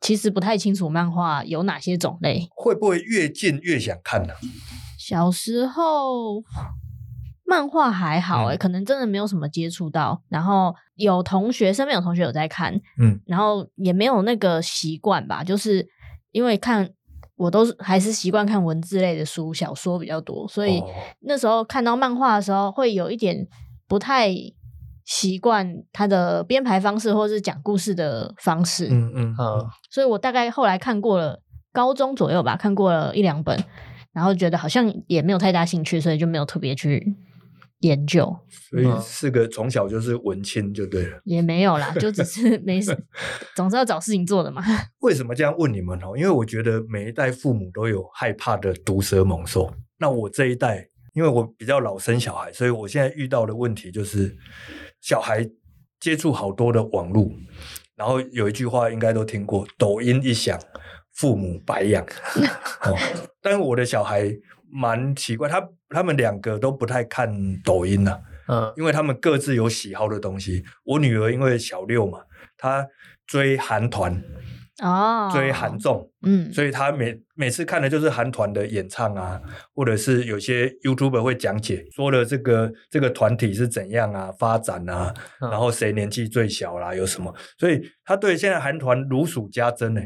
[0.00, 2.48] 其实不太清楚漫画有哪些种类。
[2.54, 4.34] 会不会越近越想看呢？
[4.98, 6.42] 小时候。
[7.48, 15.88] 漫画还好哎，可能真的没有什么接触到，然后有同学身边有同学有在看，嗯，然后也没有那个习惯吧，就是
[16.36, 16.86] 因为看
[17.36, 20.82] 我都是还是习惯看文字类的书，小说比较多，所以
[21.20, 23.48] 那时候看到漫画的时候会有一点
[23.88, 24.30] 不太
[25.06, 31.40] 习惯它的编排方式或是讲故事的方式，嗯嗯嗯，所以我大概后来看过了
[31.72, 33.58] 高中左右吧，看过了一两本，
[34.12, 37.16] 然后觉得好像也没有太大兴趣，所以就没有特别去。
[37.80, 38.34] 研究，
[38.70, 42.96] 所以是个从小就是文青就对了，也没有啦，就只是 没事，
[43.54, 44.62] 总是要找事情做的嘛。
[45.00, 46.16] 为什么这样问你们哦？
[46.16, 49.72] 因为我觉得每一代父母都有害怕的毒蛇猛兽。
[49.98, 54.36] 那我这一代因为我比较老生小孩，所以我现在遇到的问题就是
[55.00, 55.48] 小孩
[56.00, 57.30] 接触好多的网络，
[57.94, 60.58] 然后有一句话应该都听过：抖音一响，
[61.14, 62.04] 父母白养。
[62.84, 62.96] 哦，
[63.40, 64.30] 但是我的小孩
[64.70, 67.30] 蛮奇怪，他他们两个都不太看
[67.62, 70.64] 抖音了、啊，嗯，因为他们各自有喜好的东西。
[70.84, 72.20] 我女儿因为小六嘛，
[72.56, 72.86] 她
[73.26, 74.22] 追韩团。
[74.82, 79.40] 哦，追韩综，嗯，所以她每每次看的就是韩团的演唱啊，
[79.74, 90.02] 或者是有些 YouTuber 会讲解，说了这个这个团体是怎样啊发展啊，嗯、然后谁年纪最小啦，有什么，所以她对现在韩团如数家珍呢，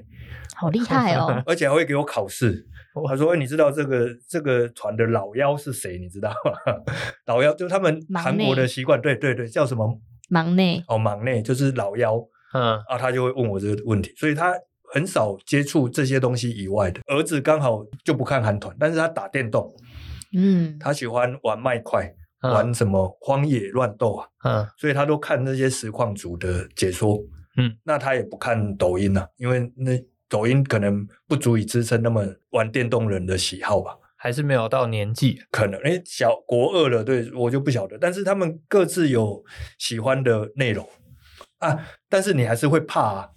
[0.55, 2.65] 好厉害哦， 而且还会给我考试，
[3.09, 5.99] 他说、欸、你知道这个这个团的老妖是谁？
[5.99, 6.75] 你知道吗？
[7.27, 10.01] 老妖就是他们韩国的习惯，对对对，叫什么？
[10.29, 12.17] 忙内哦，忙内就是老妖。
[12.53, 14.53] 嗯啊，他就会问我这个问题，所以他
[14.93, 17.01] 很少接触这些东西以外的。
[17.07, 19.73] 儿子刚好就不看韩团，但是他打电动，
[20.37, 27.17] 嗯，他喜欢玩麦块，嗯、玩什么荒野乱斗啊，嗯，所以他都看那些实况组的解说，
[27.57, 29.93] 嗯，那他也不看抖音啊，因为那
[30.31, 39.45] 抖音可能不足以支撑那么玩电动人的喜好吧，还是没有到年纪，可能诶小国二了，对我就不晓得，但是他们各自有
[39.77, 40.89] 喜欢的内容。
[41.59, 41.79] 啊！
[42.09, 43.29] 但是你还是会怕啊！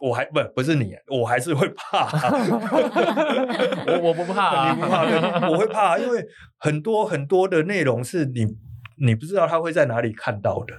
[0.00, 2.32] 我还不不是你，我还是会怕啊。
[3.86, 5.04] 我我不怕啊， 你不怕？
[5.06, 6.24] 对，我会怕啊，因为
[6.56, 8.46] 很多很多的内容是你
[8.96, 10.74] 你不知道他会在哪里看到的。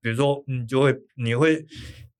[0.00, 1.64] 比如说，你就会你会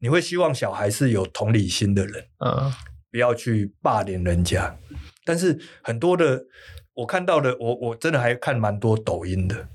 [0.05, 2.71] 你会希望小孩是有同理心的人，嗯，
[3.11, 4.77] 不要去霸凌人家。
[5.25, 6.45] 但是很多的
[6.93, 9.67] 我看到的，我我真的还看蛮多抖音的，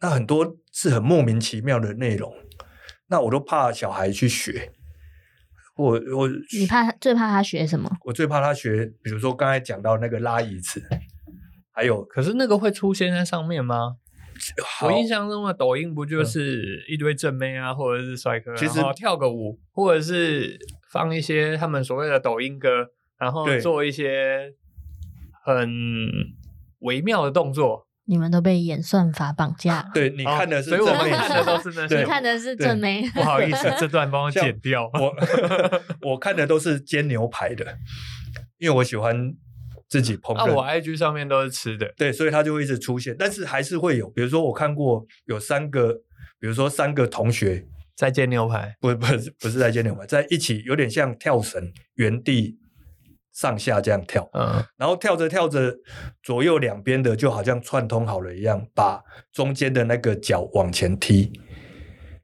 [0.00, 2.34] 那很多是很莫名其妙的内容。
[3.06, 4.72] 那我都怕小孩去学，
[5.76, 7.88] 我我你怕最怕他学什么？
[8.06, 10.82] 我最怕他学，比如说刚才讲到那个拉椅子，
[11.70, 13.98] 还有，可是那个会出现在上面吗？
[14.64, 20.58] 好我印象中的抖音不就是一堆正妹啊，或者是帅哥，其实跳个舞，或者是
[20.92, 24.54] 放一些他们所谓的抖音歌，然后做一些
[25.44, 25.68] 很
[26.80, 27.86] 微妙的动作。
[28.10, 29.90] 你们都被演算法绑架。
[29.92, 31.98] 对，你看的是正妹，所以我们看的都是那些。
[31.98, 33.06] 你看的是正妹。
[33.14, 34.90] 不好意思， 这段帮我剪掉。
[34.94, 35.14] 我
[36.12, 37.66] 我看的都是煎牛排的，
[38.56, 39.14] 因为我喜欢
[39.88, 40.46] 自己烹饪。
[40.46, 43.16] 那我 IG 上面都是吃的，对，所以它就会一直出现。
[43.18, 45.92] 但是还是会有，比如说我看过有三个，
[46.38, 52.58] 比如说三个同学在煎牛排，不不是不是在煎牛排，在一起有点像跳绳，原地。
[53.30, 55.72] 上下这样跳，嗯，然后跳着跳着，
[56.24, 61.30] 左右两边的就好像串通好了一样，把中间的那个脚往前踢，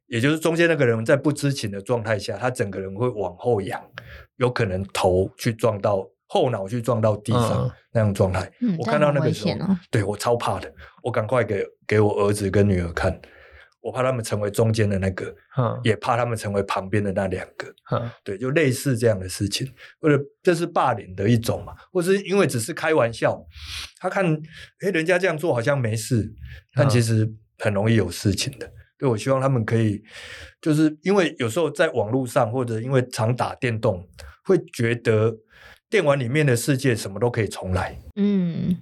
[0.08, 3.80] 也就是中间那个人在不知情的状态下，他整个人会往后仰，
[4.38, 8.50] 有可能头去撞到后脑去撞到地上，嗯、那样状态。
[8.60, 13.20] 嗯、我看到那个时候，哦、对我超怕的，我赶快给给我儿子跟女儿看。
[13.80, 15.26] 我怕他们成为中间的那个，
[15.58, 23.38] 嗯、也怕他们成为旁边的那两个，嗯、对，就类似这样的事情，或者这是霸凌的一种嘛，或是因为只是开玩笑，
[24.00, 24.24] 他看，
[24.80, 26.32] 哎，人家这样做好像没事，
[26.74, 28.72] 但其实很容易有事情的。
[28.96, 30.02] 对，我希望他们可以，
[30.62, 34.02] 就是因为有时候在网络上，或者因为常打电动，
[34.44, 35.30] 会觉得
[35.88, 37.98] 电玩里面的世界什么都可以重来。
[38.16, 38.76] 嗯，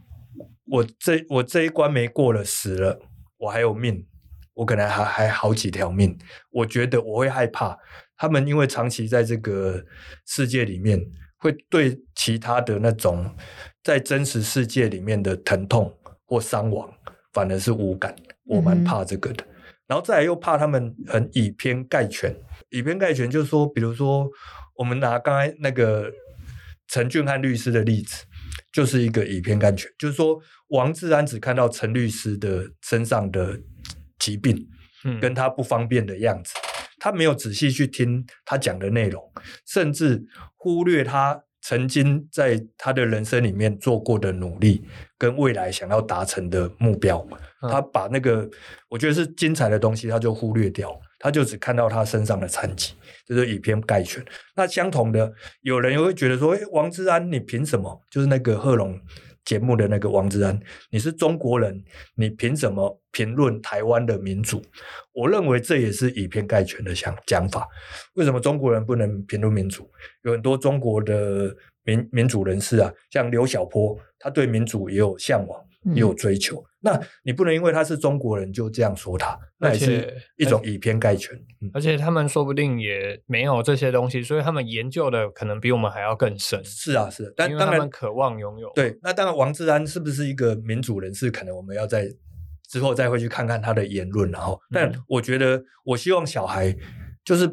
[0.66, 3.00] 我这我这一关没过了，死了，
[3.38, 4.06] 我还有命。
[4.54, 6.14] 我可能还还好几条命，
[6.50, 7.74] 我觉得我会害怕
[8.18, 9.82] 他们，因为长期在这个
[10.26, 11.02] 世界里面，
[11.38, 13.34] 会对其他的那种
[13.82, 15.90] 在真实世界里面的疼痛
[16.26, 16.92] 或伤亡，
[17.32, 18.14] 反而是无感。
[18.44, 19.42] 我蛮怕这个的。
[19.42, 19.54] 嗯、
[19.86, 22.36] 然后再来又怕他们很以偏概全，
[22.68, 24.28] 以偏概全就是说，比如说
[24.74, 26.12] 我们拿刚才那个
[26.92, 28.24] 陈俊翰律师的例子，
[28.72, 33.58] 就是一个以偏概全，就是说王志安只看到陈律师的身上的。
[34.18, 34.56] 疾病，
[35.20, 36.62] 跟他不方便的样子，嗯、
[37.00, 39.20] 他没有仔细去听他讲的内容，
[39.66, 40.22] 甚至
[40.54, 44.86] 忽略他曾经在他的人生里面做过的努力，
[45.18, 47.26] 跟未来想要达成的目标。
[47.62, 48.48] 嗯、他把那个
[48.88, 52.92] 我觉得是精彩的东西，他就忽略掉，他就只看到他身上的残疾，
[53.24, 54.22] 就是以偏概全。
[54.56, 59.00] 那相同的，有人又会觉得说：“诶，王志安，你凭什么？”就是那个贺龙。
[59.44, 60.56] 节目的那个王志安，
[60.90, 61.82] 你是中国人，
[62.14, 64.62] 你凭什么评论台湾的民主？
[65.12, 67.66] 我认为这也是以偏概全的想讲法。
[68.14, 69.90] 为什么中国人不能评论民主？
[70.22, 75.60] 有很多中国的民民主人士啊，像刘晓波，他对民主也有向往，
[75.94, 76.58] 也有追求。
[76.58, 81.38] 嗯、那你不能因为他是中国人就这样说他，那也是一种以偏概全。
[81.72, 86.62] 而且他们说不定也没有这些东西，所以他们研究的可能比我们还要更深。
[86.64, 88.70] 是啊，是，但当然渴望拥有。
[88.74, 91.30] 对，那当然，王志安是不是一个民主人士？
[91.30, 92.08] 可能我们要在
[92.68, 96.76] 之后再会去看看他的言论，然后，但我觉得，我希望小孩
[97.24, 97.44] 就是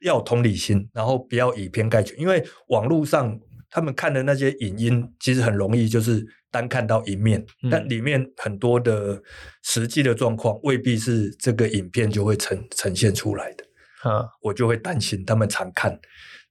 [0.00, 3.38] 要有同理心，然后不要以偏概全，因为网络上。
[3.70, 9.22] 他们看的那些影音，其实很容易就是单看到一面，嗯、但里面很多的
[9.62, 13.64] 实际的状况未必是这个影片就会呈呈现出来的。
[14.02, 15.90] 啊，我就会担心他们常看，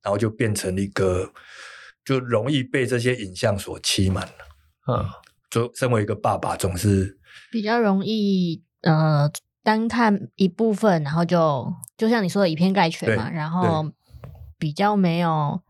[0.04, 1.32] 然后就变成一个
[2.04, 4.94] 就容易被这些影像所欺瞒了。
[4.94, 5.10] 啊，
[5.50, 7.18] 就身为一个爸爸，总是
[7.52, 9.32] 比较容易呃
[9.64, 13.92] 单看一部分，然后就就像你说的以偏概全嘛，然后
[14.60, 15.62] 比较没有。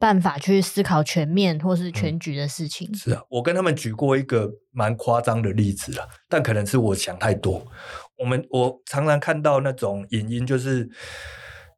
[0.00, 2.88] 办法去思考全面或是全局的事情。
[2.90, 2.94] 嗯。
[2.94, 7.64] 是啊，我跟他们举过一个蛮夸张的例子了，但可能是我想太多。
[8.16, 10.88] 我们我常常看到那种影音，就是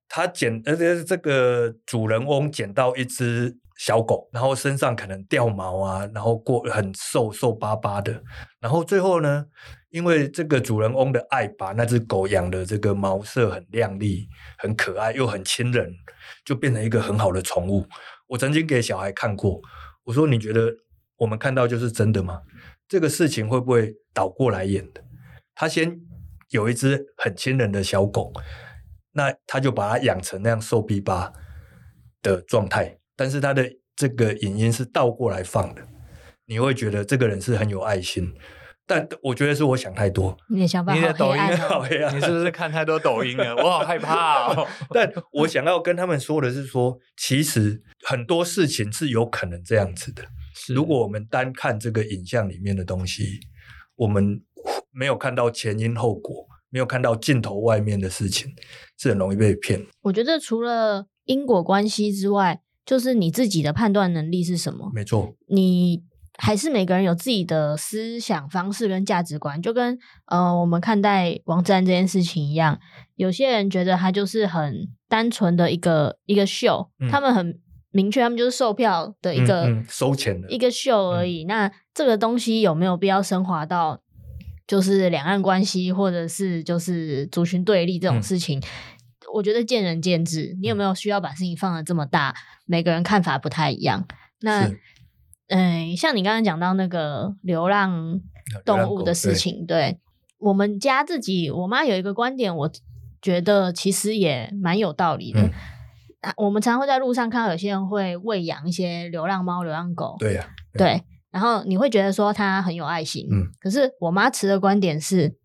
[0.09, 8.23] 他捡，而且这个主人翁捡到一只小狗，然后身上可能掉毛啊，然后过很瘦瘦巴巴的，
[8.61, 9.47] 然后最后呢，
[9.93, 14.27] 因为这个主人翁的爱，把那只狗养的这个毛色很亮丽、
[14.57, 15.95] 很可爱又很亲人，
[16.47, 17.87] 就变成一个很好的宠物。
[18.27, 19.61] 我曾经给小孩看过，
[20.05, 20.75] 我说：“你觉得
[21.19, 22.41] 我们看到就是真的吗？
[22.89, 25.05] 这个事情会不会倒过来演的？
[25.55, 26.01] 他先
[26.49, 28.33] 有一只很亲人的小狗，
[29.13, 31.31] 那他就把它养成那样瘦逼巴
[32.23, 35.87] 的状态，但是他的这个影音是倒过来放的，
[36.47, 38.33] 你会觉得这个人是很有爱心。”
[38.87, 40.37] 但我觉得是我想太多。
[40.51, 43.55] 你的想法，你的抖音好黑暗，你是不是看太多抖音了？
[43.57, 44.67] 我好害怕哦。
[44.93, 50.25] 但我想要跟他们说的是说，说其实很多事情是有可能这样子的。
[50.69, 53.41] 如果我们单看这个影像里面的东西，
[53.97, 54.43] 我们
[54.91, 58.53] 没有看到前因后果，没有看到镜头外面的事情，
[58.99, 59.87] 是很容易被骗。
[60.03, 64.91] 我觉得除了因果关系之外，就是你自己的判断能力是什么？
[64.93, 66.03] 没错，你。
[66.45, 72.81] 还是每个人有自己的思想方式跟价值观，就跟呃我们看待王志安这件事情一样。
[73.15, 77.61] 有些人觉得它就是很单纯的一个一个秀，嗯、他们很
[77.93, 81.45] 明确，他们就是售票的一个、嗯嗯、收钱的一个秀而已。
[81.45, 84.03] 嗯、那这个东西有没有必要升华到
[84.67, 88.59] 就是两岸关系，或者是就是族群对立这种事情？
[88.59, 88.63] 嗯、
[89.33, 90.57] 我觉得见仁见智。
[90.61, 92.35] 你有没有需要把事情放的这么大？
[92.67, 94.09] 每个人看法不太一样。
[94.41, 94.69] 那。
[95.49, 98.21] 嗯，像你刚刚讲到那个流浪
[98.65, 99.99] 动物的事情，对，对
[100.39, 102.71] 我们家自己，我妈有一个观点，我
[103.21, 105.43] 觉得其实也蛮有道理的。
[105.43, 111.03] 嗯、我们常常会在路上看到有些人会喂养一些流浪猫、流浪狗，对呀、啊，对，对。
[111.31, 113.49] 然后你会觉得说他很有爱心，嗯。
[113.61, 115.37] 可是我妈持的观点是，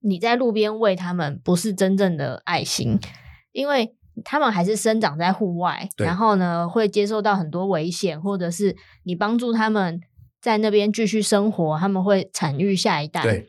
[0.00, 2.98] 你在路边喂他们不是真正的爱心，
[3.52, 3.94] 因为。
[4.24, 10.00] 他们还是生长在户外，然后呢，会接受到很多危险，或者是你帮助他们
[10.40, 13.48] 在那边继续生活，他们会产育下一代，对，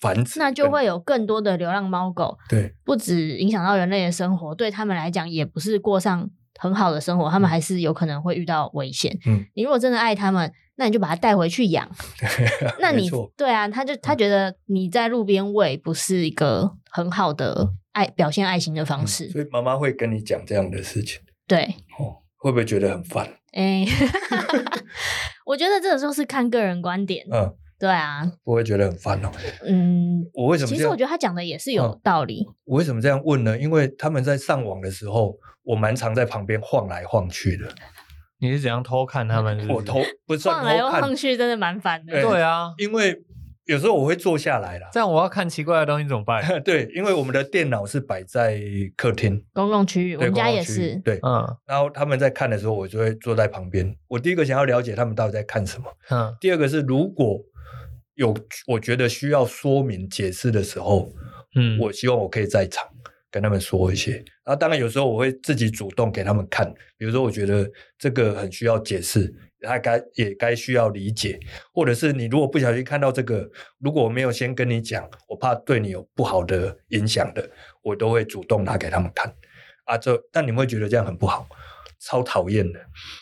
[0.00, 9.16] 繁殖，那就会有更多的流浪猫狗，对，不止影响到人类的生活，对他们来讲也不是过上很好的生活，他们还是有可能会遇到危险。
[9.26, 11.86] 嗯，你如果真的爱他们，那你就把它带回去养。
[12.80, 17.68] 那你对啊，他就他觉得你在路边喂不是一个很好的。
[17.92, 21.20] 爱表现爱心的方式，嗯、所以妈妈会跟你讲这样的事情。
[21.48, 21.64] 对，
[21.98, 23.26] 哦，会不会觉得很烦？
[23.50, 23.88] 哎、欸，
[25.44, 27.26] 我觉得这个就是看个人观点。
[27.32, 29.32] 嗯，对啊，不会觉得很烦哦。
[29.66, 30.68] 嗯，我为什么？
[30.68, 32.46] 其实我觉得他讲的也是有道理。
[32.48, 33.58] 嗯、我为什么这样问呢？
[33.58, 37.66] 因为他们在上网的时候，我蛮常在旁边晃来晃去的。
[38.40, 39.76] 你是怎样偷看他们是不是？
[39.76, 42.22] 我偷不算偷看，晃来晃去真的蛮烦的。
[42.22, 43.22] 对啊，因为。
[43.68, 46.42] 有时候我会坐下来啦，这样我要看奇怪的东西怎么办？
[46.64, 48.58] 对，因为我们的电脑是摆在
[48.96, 50.96] 客厅公共区域，我们家也是。
[51.04, 53.94] 对，嗯，然后他们在看的时候，我就会坐在旁边。
[54.06, 56.34] 我第一个想要了解他们到底在看什么，嗯。
[56.40, 57.38] 第二个是如果
[58.14, 58.34] 有
[58.66, 61.12] 我觉得需要说明解释的时候，
[61.54, 62.86] 嗯，我希望我可以在场
[63.30, 64.12] 跟他们说一些。
[64.44, 69.34] 然后当然有时候我会自己主动给他们看，比如说我觉得这个很需要解释。
[69.60, 71.36] 他该也该需要理解，
[71.74, 77.50] 或者是你如果不小心看到这个，如果我没有先跟你讲，我怕对你有不好的影响的，
[77.82, 79.34] 我都会主动拿给他们看
[79.84, 79.98] 啊。
[79.98, 81.48] 这但你们会觉得这样很不好，
[81.98, 82.78] 超讨厌的。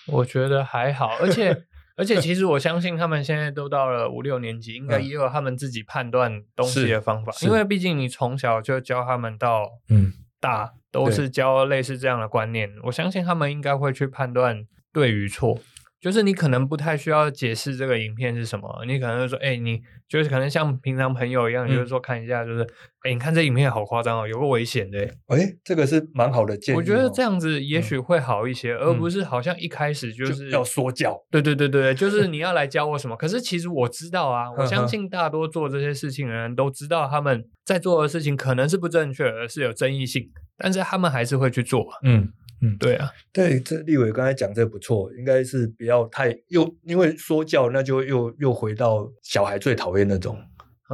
[0.08, 1.56] 我觉得还好，而且
[1.96, 15.58] 而且其实我相信他们现在都到了五六年级，应该也有他们自己判断东西的方法，因为毕竟你从小就教他们到嗯大都是教类似这样的观念，我相信他们应该会去判断对与错。
[16.06, 26.78] 就是你可能不太需要解释这个影片是什么，你可能就说，哎、欸，你就是可能像平常朋友一样，嗯、就是说看一下，就是，哎、欸，你看这影片好夸张哦，有个危险的，哎、欸，这个是蛮好的建议。
[26.78, 31.20] 我觉得这样子也许会好一些，嗯、而不是好像一开始就是就要说教。
[31.28, 33.16] 对对对对， 就是你要来教我什么？
[33.16, 41.84] 可是其实我知道啊，我相信大多做这些事情的人都知道他们在做的事情可能是不正确，而是有争议性，但是他们还是会去做。
[42.04, 42.28] 嗯。
[42.66, 50.36] 嗯，对啊，对，这立伟刚才讲这不错，应该是不要太又因为说教，那就又又回到小孩最讨厌那种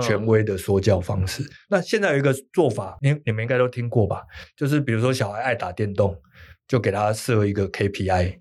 [0.03, 1.43] 权威的说教方式。
[1.43, 4.23] 嗯、那现在有一个做法，你你们应该都听过吧？
[4.57, 6.17] 就是比如说小孩爱打电动，
[6.69, 8.39] 就给他设一个 KPI，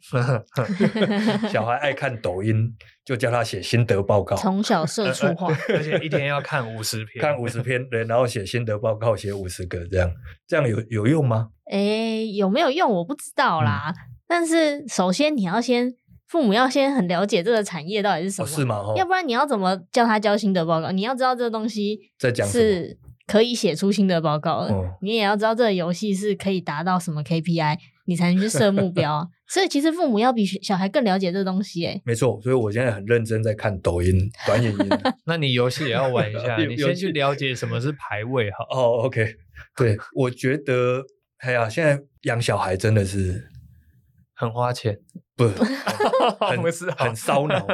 [1.49, 2.75] 小孩爱看抖音。
[3.03, 10.09] 就叫他写心得报告，从小社畜化， 而且一天要看五十篇，看五十篇，对，然后写心得报告，写五十个，这样，
[10.47, 11.49] 这样有有用吗？
[11.71, 13.93] 诶，有没有用我不知道啦。
[13.95, 13.95] 嗯、
[14.27, 15.93] 但是首先你要先，
[16.27, 18.93] 父母要先很了解这个产业到底是什么，哦、是吗？
[18.97, 20.91] 要不然你要怎么叫他交心得报告？
[20.91, 27.77] 你要知道这个东西在讲是可以写出心得报告的，哦、你也要知道这个游戏是可以达到什么 KPI。
[28.05, 34.11] 你才能去设目标， 所以其实父母要比小孩更了解这个东西，哎，没错，所以我现在很认真在看抖音
[34.45, 34.89] 短影音。
[35.25, 38.65] 那你游戏也要玩一下， 你先去了解什么是排位好。
[38.75, 39.25] 哦，OK，
[39.77, 41.01] 对，我觉得，
[41.41, 43.49] 哎呀，现在养小孩真的是
[44.33, 44.97] 很花钱，
[45.35, 45.45] 不，
[46.39, 46.61] 很
[46.97, 47.65] 很烧脑，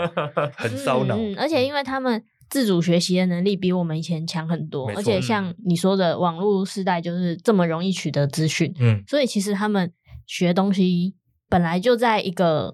[0.55, 1.15] 很烧脑。
[1.20, 9.93] 嗯，而且因为他们自主学习的能力比我们以前强很多，而且像你说的，网络时代就是这么容易取得资讯，嗯，所以其实他们。
[10.30, 11.15] 学东西
[11.47, 12.74] 本来就在一个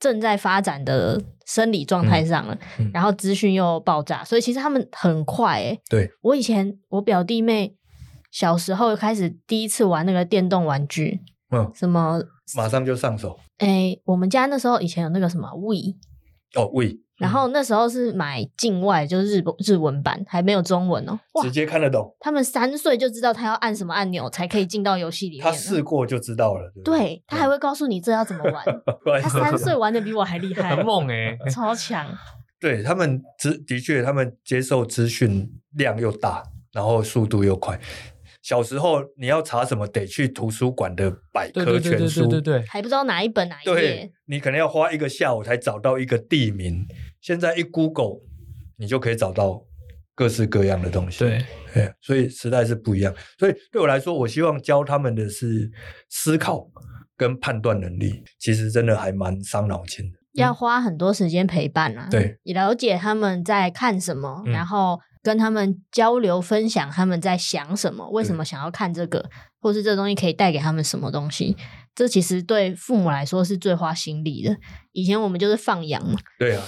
[0.00, 5.78] 正在发展的生理状态上了，嗯嗯、然后资讯又爆炸，所以其实他们很快诶。
[5.90, 7.76] 对，我以前我表弟妹
[8.34, 11.20] 小时候开始第一次玩那个电动玩具，
[11.52, 12.20] 嗯，什么
[12.56, 13.38] 马上就上手。
[13.58, 15.94] 诶，我们家那时候以前有那个什么 Wii，
[16.56, 16.98] 哦 Wii。
[17.16, 21.16] 然后那时候是买境外，就是日日文版，还没有中文哦。
[21.44, 22.12] 直接看得懂。
[22.18, 25.44] 他们三岁就知道他要按什么按钮才可以进到游戏里面。
[25.44, 26.72] 他试过就知道了。
[26.74, 28.64] 对，对，他还会告诉你这要怎么玩。
[29.22, 32.04] 他三岁玩的比我还厉害，很猛哎， 超强。
[32.58, 37.78] 对，他们资的确，他们接受资讯量又大，然后速度又快。
[38.44, 44.12] 小时候你要查什么，得去图书馆的百科全书，对对对，还不知道哪一本哪一页。
[44.26, 46.86] 你可能要花一个下午才找到一个地名。
[47.22, 48.20] 现在一 Google，
[48.76, 49.64] 你就可以找到
[50.14, 51.20] 各式各样的东西。
[51.20, 51.42] 对，
[51.72, 53.14] 对，所以时代是不一样。
[53.38, 55.70] 所以对我来说，我希望教他们的是
[56.10, 56.68] 思考
[57.16, 58.22] 跟判断能力。
[58.38, 62.08] 其实真的还蛮伤脑筋的，要花很多时间陪伴啊。
[62.10, 71.56] 对，你了解他们在看什么，嗯、然后跟他们交流分享他们在想什么，为什么想要看这个，或是这东西可以带给他们什么东西。
[71.94, 74.54] 这其实对父母来说是最花心力的。
[74.92, 76.62] 以前我们就是放养嘛，对啊，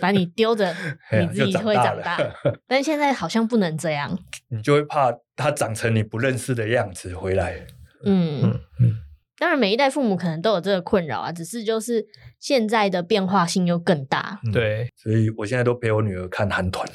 [0.00, 0.74] 把你丢着，
[1.18, 2.18] 你自己会长大。
[2.68, 4.18] 但是现在好像不能这样，
[4.50, 7.66] 你就会怕他长成你不认识的样子回来。
[8.04, 8.96] 嗯嗯嗯。
[9.38, 12.04] 当然，每一代父母可能都有这个困扰啊，只是就是
[12.38, 14.40] 现在的变化性又更大。
[14.52, 16.86] 对，所以我现在都陪我女儿看韩团。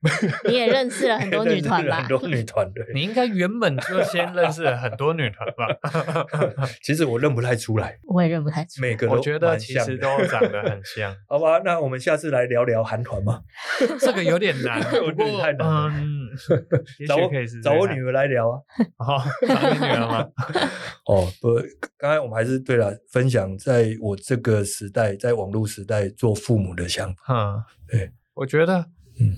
[0.46, 1.96] 你也认识了很多女团吧？
[2.02, 5.66] 很多女团对，你应该原本就先认识了很多女团吧？
[6.84, 8.88] 其实我认不太出来，我也认不太出来。
[8.88, 11.12] 每个都我觉得其实都长得很像。
[11.28, 13.42] 好吧，那我们下次来聊聊韩团吧。
[13.98, 15.66] 这个有点难，有点太难。
[15.96, 16.28] 嗯，
[17.08, 17.30] 找我
[17.62, 18.60] 找我女儿来聊啊。
[18.98, 19.18] 好，
[19.48, 20.24] 找你女儿吗？
[21.06, 21.60] 哦，不，
[21.96, 27.34] 刚才我们还是对了，分享在我这个时代，在网络时代做父母的想法。
[27.34, 28.78] 嗯，对，我觉得，
[29.18, 29.34] 嗯。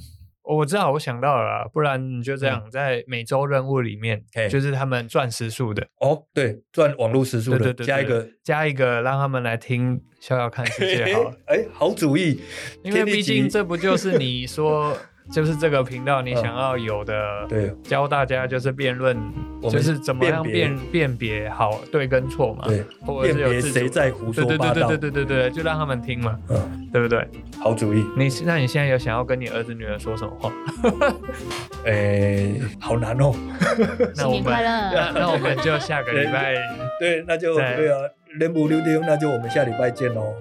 [0.56, 12.40] 我知道，我想到了，不然你就这样，在每周任务里面，就是他们赚时数的哦，对，赚网络时数的，加一个加一个，让他们来听逍遥看世界好了，哎，好主意，
[12.82, 14.96] 因为毕竟这不就是你说。
[15.32, 19.16] 就是这个频道，你想要有的，对，教大家就是辩论，
[19.62, 22.84] 就是怎么样辨辨别好对跟错嘛，对，
[23.22, 27.26] 辨别谁在胡说八道，对对对对对对，就让他们听嘛，嗯，对不对？
[27.60, 28.04] 好主意。
[28.16, 30.52] 你那你现在有想要跟你儿子女儿说什么话？
[31.86, 33.32] 哎，好难哦。
[34.14, 35.12] 新年快乐。
[35.14, 36.54] 那我们就下个礼拜，
[36.98, 37.98] 对，那就对啊，
[38.38, 40.34] 连不溜丢，那就我们下礼拜见喽。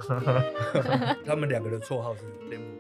[1.26, 2.79] 他们两个的绰号是连不。